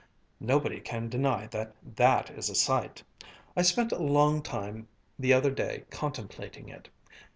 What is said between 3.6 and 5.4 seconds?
spent a long time the